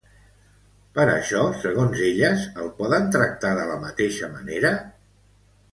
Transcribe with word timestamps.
Per 0.99 1.05
això, 1.11 1.43
segons 1.65 2.01
elles, 2.07 2.47
el 2.65 2.73
poden 2.81 3.07
tractar 3.19 3.53
de 3.61 3.69
la 3.75 3.79
mateixa 3.87 4.33
manera? 4.37 4.77